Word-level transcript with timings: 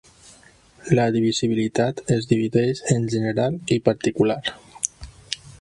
La 0.99 1.03
divisibilitat 1.15 2.01
es 2.17 2.27
divideix 2.33 2.83
en 2.97 3.07
general 3.17 3.63
i 3.77 3.81
particular. 3.91 4.43